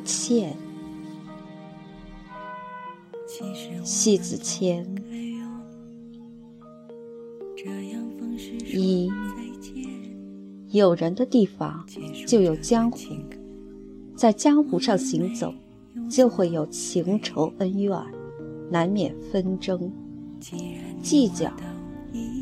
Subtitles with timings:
[0.00, 0.56] 欠。
[3.84, 4.86] 戏子谦，
[8.66, 9.10] 一
[10.70, 11.84] 有人的地方
[12.26, 12.98] 就有江湖，
[14.16, 15.54] 在江湖上行走，
[16.10, 17.98] 就会有情仇恩怨，
[18.70, 19.92] 难免纷争、
[21.02, 21.52] 计较，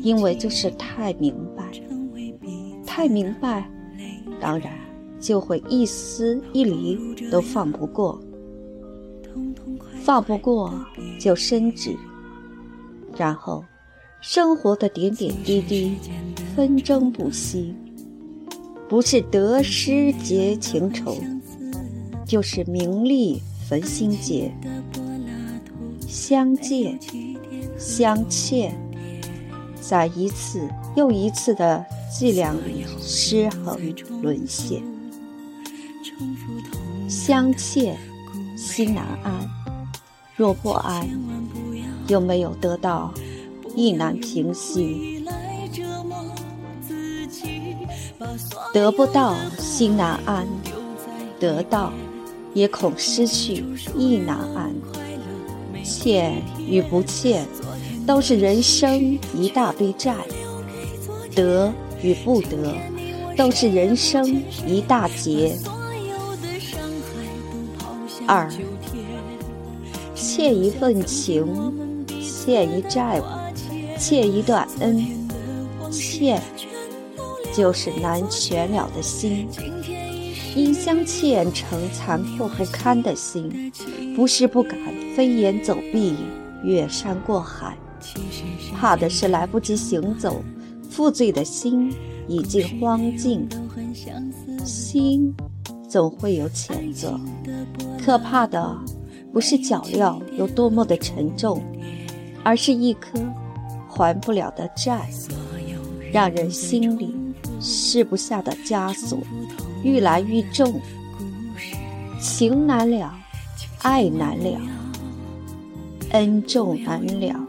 [0.01, 1.71] 因为就是太明白，
[2.85, 3.69] 太明白，
[4.39, 4.76] 当然
[5.27, 6.97] 就会一丝一厘
[7.29, 8.17] 都放不过。
[10.01, 10.73] 放不过
[11.19, 11.93] 就伸指，
[13.17, 13.61] 然后
[14.21, 15.97] 生活的点点滴滴
[16.55, 17.75] 纷争不息，
[18.87, 21.17] 不是得失结情仇，
[22.25, 24.49] 就是名利焚心结。
[26.07, 26.97] 相见
[27.77, 28.73] 相欠，
[29.81, 33.77] 在一次又一次的伎俩里失衡
[34.21, 34.81] 沦陷，
[37.07, 37.97] 相欠
[38.55, 39.33] 心难安。
[40.35, 41.07] 若不安，
[42.07, 43.11] 又没有得到，
[43.75, 45.23] 亦难平息；
[48.73, 50.45] 得不到，心难安；
[51.39, 51.91] 得到，
[52.53, 53.65] 也恐失去，
[53.95, 54.71] 意难安。
[55.83, 57.47] 欠与不欠，
[58.05, 60.15] 都是人生一大堆债；
[61.33, 62.75] 得与不得，
[63.35, 65.57] 都是人生一大劫。
[68.27, 68.49] 二。
[70.13, 71.47] 欠一份情，
[72.21, 73.23] 欠一债务，
[73.97, 75.05] 欠一段恩，
[75.91, 76.41] 欠
[77.53, 79.47] 就是难全了的心。
[80.55, 83.71] 因相欠成残破不堪的心，
[84.15, 84.77] 不是不敢
[85.15, 86.15] 飞檐走壁、
[86.63, 87.77] 越山过海，
[88.75, 90.41] 怕的是来不及行走，
[90.89, 91.93] 负罪的心
[92.27, 93.47] 已经荒尽。
[94.65, 95.33] 心
[95.87, 97.19] 总会有谴责，
[98.03, 98.77] 可怕的。
[99.33, 101.61] 不是脚镣有多么的沉重，
[102.43, 103.19] 而是一颗
[103.87, 105.07] 还不了的债，
[106.11, 107.13] 让人心里
[107.59, 109.19] 释不下的枷锁
[109.83, 110.81] 愈来愈重。
[112.19, 113.13] 情难了，
[113.83, 114.59] 爱难了，
[116.13, 117.39] 恩重难了，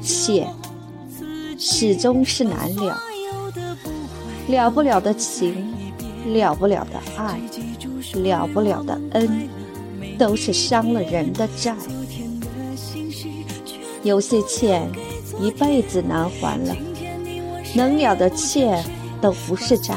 [0.00, 0.48] 欠
[1.58, 3.00] 始终是难了。
[4.46, 5.74] 了不了的情，
[6.26, 7.40] 了不了的爱，
[8.14, 9.48] 了不了的恩。
[10.18, 11.72] 都是伤了人的债，
[14.02, 14.90] 有些欠
[15.40, 16.76] 一辈子难还了，
[17.72, 18.84] 能了的欠
[19.20, 19.94] 都不是债，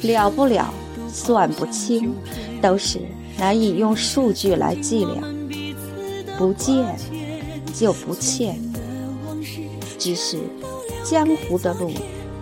[0.00, 0.72] 了不了
[1.12, 2.14] 算不清，
[2.62, 2.98] 都是
[3.36, 5.36] 难以用数据来计量。
[6.38, 6.96] 不见
[7.74, 8.58] 就不欠，
[9.98, 10.38] 只是
[11.04, 11.90] 江湖的路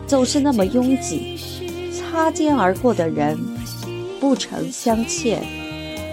[0.07, 1.41] 总是那么拥挤，
[2.15, 3.37] 擦肩而过的人
[4.21, 5.45] 不曾相欠。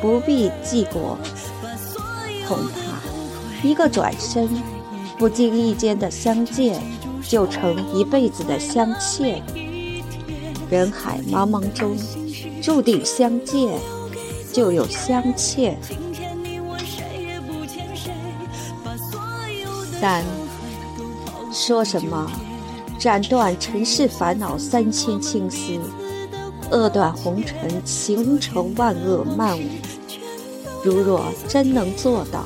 [0.01, 1.15] 不必记过，
[2.47, 4.49] 恐怕一个转身，
[5.19, 6.81] 不经意间的相见，
[7.29, 9.43] 就成一辈子的相欠。
[10.71, 11.95] 人海茫茫中，
[12.63, 13.69] 注定相见，
[14.51, 15.77] 就有相欠。
[19.99, 20.25] 三，
[21.53, 22.27] 说什么
[23.01, 25.73] 斩断尘世烦恼三千青丝，
[26.69, 29.63] 扼断红尘情仇万恶漫舞。
[30.83, 32.45] 如若真能做到，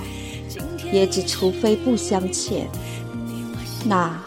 [0.93, 2.69] 也只除非不相欠，
[3.83, 4.17] 那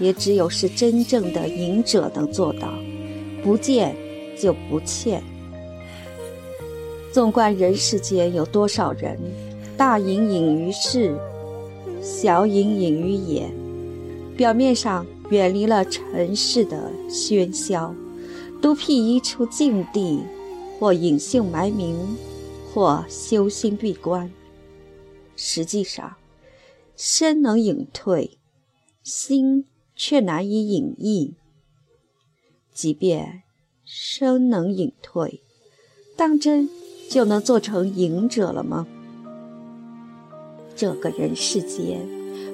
[0.00, 2.72] 也只有是真正的隐者能做到，
[3.42, 3.94] 不见
[4.40, 5.22] 就不欠。
[7.12, 9.18] 纵观人世间有多少人，
[9.76, 11.14] 大隐隐于市，
[12.00, 13.52] 小隐隐于眼，
[14.36, 17.94] 表面上远离了尘世的喧嚣，
[18.60, 20.20] 独辟一处静地，
[20.78, 22.16] 或隐姓埋名。
[22.74, 24.32] 或修心闭关，
[25.36, 26.16] 实际上，
[26.96, 28.36] 身能隐退，
[29.04, 31.34] 心却难以隐逸。
[32.72, 33.44] 即便
[33.84, 35.40] 身能隐退，
[36.16, 36.68] 当真
[37.08, 38.88] 就能做成隐者了吗？
[40.74, 42.08] 这个人世间，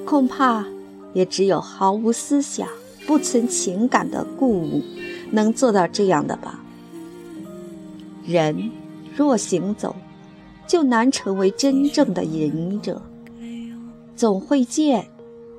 [0.04, 0.66] 恐怕
[1.12, 2.68] 也只有毫无思想、
[3.06, 4.82] 不存情感的故物，
[5.30, 6.64] 能做到这样的吧。
[8.24, 8.70] 人
[9.16, 9.96] 若行走，
[10.66, 13.02] 就难成为真正的隐者，
[14.14, 15.06] 总会见，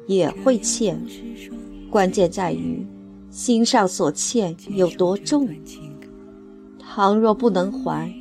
[0.07, 1.01] 也会欠，
[1.89, 2.86] 关键在于
[3.30, 5.50] 心上所欠有多重。
[6.80, 8.13] 倘若不能还，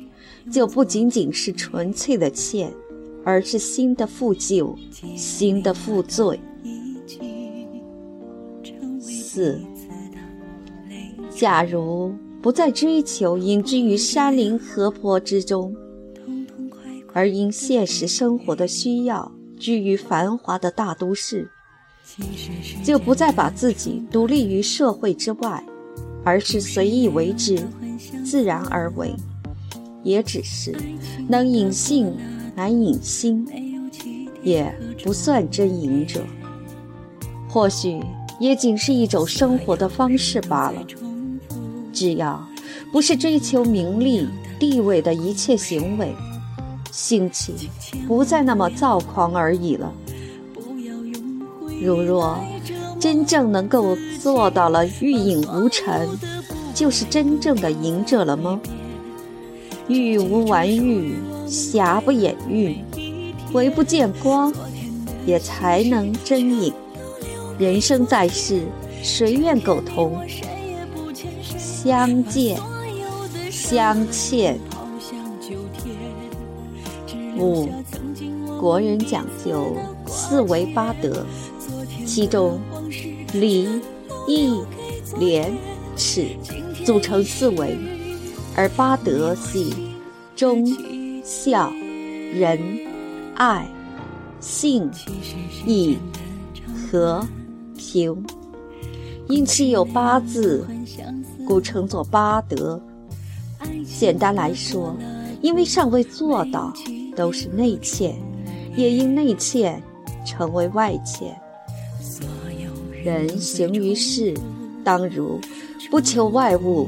[0.51, 2.73] 就不仅仅是纯粹的欠，
[3.23, 4.75] 而是心的负疚，
[5.15, 6.39] 心的负罪。
[11.29, 15.75] 假如不再追求隐居于山林河坡之中，
[17.13, 21.49] 而因现实生活的需要居于繁华的大都市，
[22.83, 25.63] 就不再把自己独立于社会之外，
[26.23, 27.59] 而是随意为之，
[28.23, 29.15] 自然而为，
[30.03, 30.75] 也只是
[31.27, 32.15] 能隐性
[32.55, 33.47] 难隐心，
[34.43, 34.73] 也
[35.03, 36.21] 不算真隐者。
[37.47, 38.01] 或许
[38.41, 40.83] 也仅是一种生活的方式罢了。
[41.93, 42.43] 只要
[42.91, 44.27] 不是追求名利
[44.59, 46.11] 地位的一切行为，
[46.91, 47.53] 心情
[48.07, 49.93] 不再那么躁狂而已了。
[51.83, 52.39] 如若
[52.99, 56.09] 真正能够做到了欲隐无尘，
[56.73, 58.59] 就是真正的隐者了吗？
[59.87, 61.13] 欲无完欲，
[61.45, 62.75] 瑕不掩瑜，
[63.53, 64.51] 唯不见光，
[65.27, 66.73] 也才能真隐。
[67.61, 68.63] 人生在世，
[69.03, 70.19] 谁愿苟同？
[71.59, 72.59] 相见，
[73.51, 74.59] 相欠。
[77.37, 77.69] 五，
[78.59, 79.77] 国人讲究
[80.07, 81.23] 四维八德，
[82.03, 82.59] 其中
[83.31, 83.69] 礼、
[84.27, 84.59] 义、
[85.19, 85.55] 廉、
[85.95, 86.29] 耻
[86.83, 87.77] 组成四维，
[88.55, 89.71] 而八德系
[90.35, 90.65] 忠、
[91.23, 91.71] 孝、
[92.33, 92.59] 仁、
[93.35, 93.69] 爱、
[94.39, 94.89] 信、
[95.67, 95.99] 义、
[96.91, 97.23] 和、
[97.81, 98.23] 平，
[99.27, 100.67] 因其有八字。
[101.47, 102.79] 故称作八德。
[103.97, 104.95] 简单来说，
[105.41, 106.71] 因为尚未做到，
[107.15, 108.13] 都是内欠；
[108.77, 109.81] 也因内欠，
[110.23, 111.35] 成为外欠。
[113.03, 114.33] 人行于世，
[114.83, 115.41] 当如
[115.89, 116.87] 不求外物，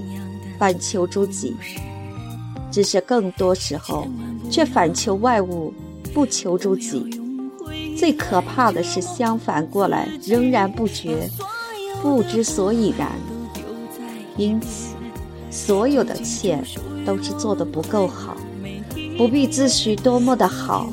[0.60, 1.56] 反求诸己。
[2.72, 4.08] 只是更多时候，
[4.50, 5.74] 却反求外物，
[6.14, 7.23] 不求诸己。
[7.98, 11.30] 最可怕的是相反过来，仍然不觉，
[12.02, 13.12] 不知所以然。
[14.36, 14.96] 因此，
[15.52, 16.64] 所有的欠
[17.06, 18.36] 都是做的不够好，
[19.18, 20.92] 不必自诩多么的好，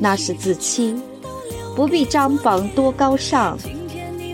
[0.00, 0.94] 那是自欺；
[1.76, 3.58] 不必张榜多高尚，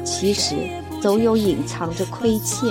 [0.04, 0.54] 其实
[1.00, 2.68] 总有隐藏着亏欠。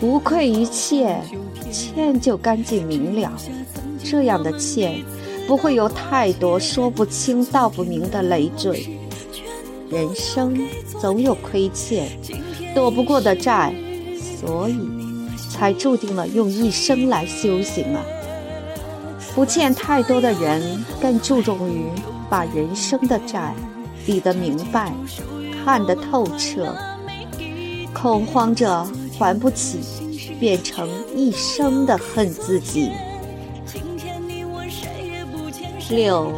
[0.00, 1.22] 无愧于欠，
[1.70, 3.32] 欠就干净明了。
[4.02, 5.04] 这样的欠，
[5.48, 8.98] 不会有太多说不清道不明的累赘。
[9.88, 10.54] 人生
[11.00, 12.06] 总有亏欠，
[12.74, 13.74] 躲不过的债。
[14.20, 14.76] 所以，
[15.50, 18.04] 才注定了用一生来修行啊！
[19.34, 21.86] 不欠太多的人，更注重于
[22.28, 23.54] 把人生的债
[24.06, 24.92] 理得明白，
[25.64, 26.76] 看得透彻。
[27.94, 28.86] 恐慌着
[29.18, 29.78] 还不起，
[30.38, 30.86] 变成
[31.16, 32.90] 一生的恨自己。
[35.90, 36.32] 六，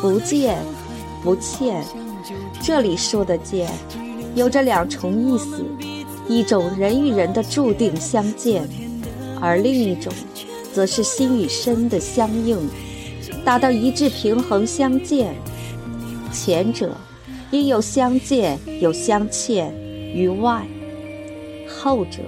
[0.00, 0.56] 不见，
[1.22, 1.82] 不欠。
[2.62, 3.70] 这里说的见，
[4.34, 5.64] 有着两重意思。
[6.28, 8.62] 一种人与人的注定相见，
[9.40, 10.12] 而另一种，
[10.72, 12.56] 则是心与身的相应，
[13.44, 15.34] 达到一致平衡相见。
[16.32, 16.96] 前者
[17.50, 19.74] 因有相见有相欠
[20.14, 20.64] 于外，
[21.66, 22.20] 后者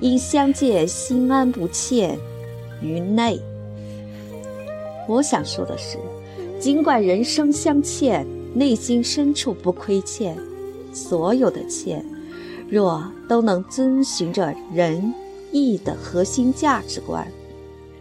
[0.00, 2.18] 因相见心安不欠
[2.82, 3.40] 于内。
[5.08, 5.98] 我想说的是，
[6.60, 10.36] 尽管人生相欠，内心深处不亏欠，
[10.92, 12.04] 所有的欠。
[12.68, 15.14] 若都能遵循着仁
[15.50, 17.26] 义的核心价值观，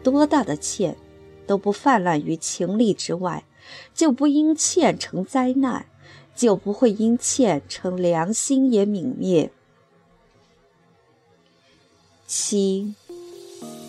[0.04, 0.98] 多大的欠
[1.48, 3.46] 都不泛滥于情理之外，
[3.94, 5.86] 就不因欠成灾难，
[6.36, 9.50] 就不会因欠成良心也泯灭。
[12.26, 12.94] 七，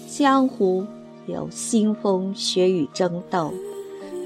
[0.09, 0.87] 江湖
[1.29, 3.53] 有腥风血雨争斗，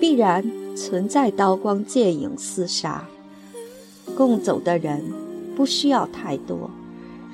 [0.01, 0.43] 必然
[0.75, 3.07] 存在刀光剑影厮杀，
[4.17, 5.03] 共走的人。
[5.55, 6.71] 不需要太多，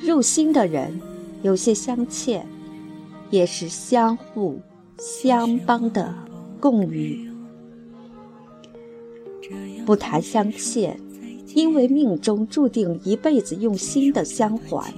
[0.03, 1.01] 入心的人
[1.43, 2.45] 有些相欠，
[3.31, 4.61] 也是相互
[4.99, 6.13] 相帮的
[6.59, 7.31] 共语。
[9.87, 10.99] 不谈相欠，
[11.55, 14.93] 因为命中注定一辈子用心的相还，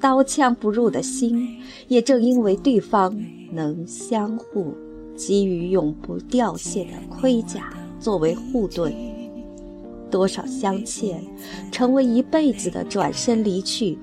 [0.00, 3.12] 刀枪不入的心，也正因为对方
[3.52, 4.74] 能相互
[5.16, 8.92] 给予永不凋谢的盔甲作为护盾。
[10.10, 11.20] 多少相欠，
[11.72, 13.98] 成为一辈子的转身离去；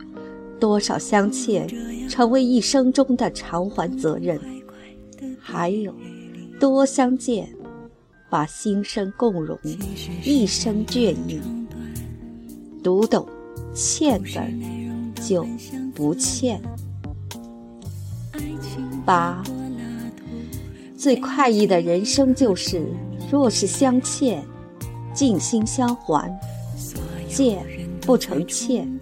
[0.59, 1.67] 多少相欠，
[2.09, 4.39] 成为一生中的偿还责任。
[5.39, 5.93] 还有，
[6.59, 7.47] 多相见，
[8.29, 9.57] 把心生共融，
[10.23, 11.39] 一生眷意。
[12.83, 13.25] 读懂
[13.73, 14.51] “欠”字儿，
[15.25, 15.47] 就
[15.95, 16.61] 不欠。
[19.05, 19.43] 八，
[20.97, 22.85] 最快意的人生就是，
[23.31, 24.43] 若是相欠。
[25.13, 26.27] 尽心相还，
[27.29, 27.59] 借
[28.01, 28.99] 不成欠，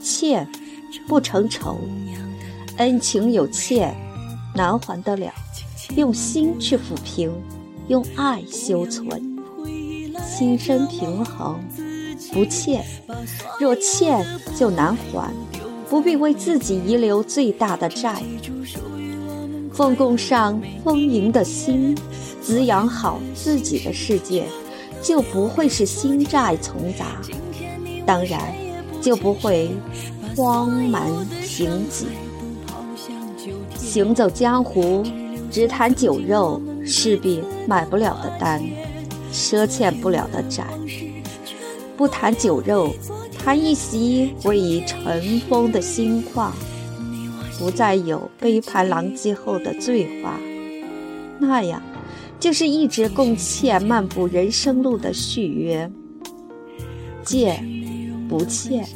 [0.00, 0.48] 欠
[1.08, 1.76] 不成仇。
[2.76, 3.92] 恩情有欠，
[4.54, 5.32] 难还得了。
[5.96, 7.32] 用心去抚平，
[7.88, 9.36] 用爱修存。
[10.24, 11.58] 心身平衡，
[12.32, 12.84] 不欠。
[13.58, 14.24] 若欠
[14.56, 15.32] 就难还，
[15.88, 18.22] 不必为自己遗留最大的债。
[19.80, 21.96] 奉供上丰盈的心，
[22.42, 24.44] 滋养好自己的世界，
[25.00, 27.06] 就不会是心债丛杂。
[28.04, 28.42] 当然，
[29.00, 29.70] 就不会
[30.36, 31.02] 荒蛮
[31.42, 32.04] 贫瘠。
[33.78, 35.02] 行走江湖，
[35.50, 38.62] 只谈酒肉，势必买不了的单，
[39.32, 40.62] 赊欠不了的债。
[41.96, 42.92] 不谈酒肉，
[43.42, 46.50] 谈一席唯已尘封的心旷，
[47.60, 50.40] 不再有杯盘狼藉后的醉话。
[51.38, 51.80] 那样，
[52.40, 55.88] 就是一直共欠漫步人生路的续约。
[57.22, 57.62] 借。
[58.28, 58.86] 不欠，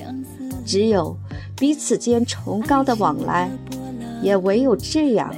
[0.65, 1.17] 只有
[1.57, 3.51] 彼此间崇高的往来，
[4.23, 5.35] 也唯有这样，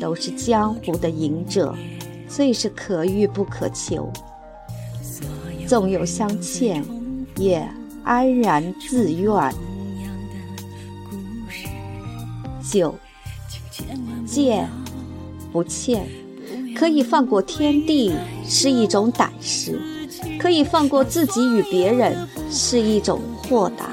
[0.00, 1.74] 都是江湖的赢者，
[2.28, 4.08] 最是可遇不可求。
[5.66, 6.84] 纵有相欠，
[7.36, 7.68] 也
[8.04, 9.52] 安然自愿。
[12.74, 12.92] 九，
[14.26, 14.66] 借
[15.52, 16.08] 不欠，
[16.74, 18.12] 可以放过天地，
[18.48, 19.80] 是一种胆识。
[20.40, 23.86] 可以放过自己与别人，是一种豁达；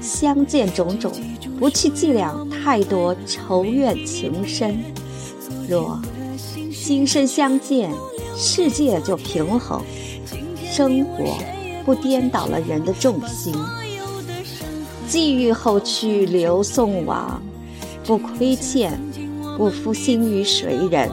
[0.00, 1.12] 相见种种，
[1.58, 4.82] 不去计量太多仇怨情深。
[5.68, 6.00] 若
[6.82, 7.92] 今生相见，
[8.34, 9.82] 世界就平衡，
[10.64, 11.36] 生活
[11.84, 13.54] 不颠倒了人的重心。
[15.06, 17.40] 际遇后去留送往，
[18.06, 18.98] 不亏欠，
[19.56, 21.10] 不负心于谁人。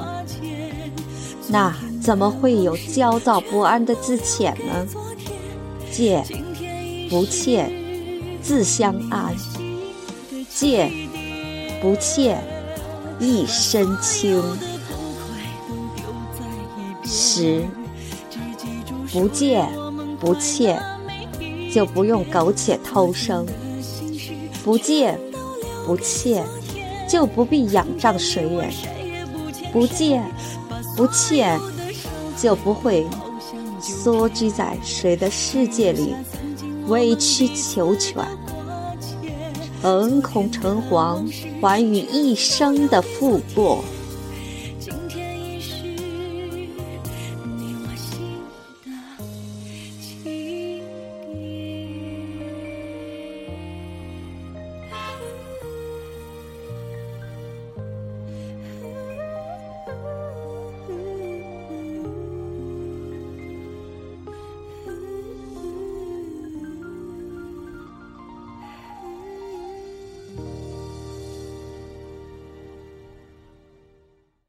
[1.47, 1.73] 那。
[2.01, 4.87] 怎么会有焦躁不安的自遣呢？
[5.91, 6.23] 借
[7.11, 7.71] 不欠，
[8.41, 9.31] 自相安；
[10.49, 10.91] 借
[11.79, 12.43] 不欠，
[13.19, 14.41] 一身轻。
[17.05, 17.63] 十
[19.13, 19.63] 不借
[20.19, 20.81] 不欠，
[21.71, 23.45] 就不用苟且偷生；
[24.63, 25.15] 不借
[25.85, 26.43] 不欠，
[27.11, 28.71] 就不必仰仗谁人；
[29.73, 30.23] 不见
[30.95, 31.59] 不欠。
[32.37, 33.05] 就不会
[33.79, 36.15] 缩居在谁的世界里
[36.87, 38.25] 委曲求全，
[39.83, 43.83] 诚恐诚惶，还予一生的负过。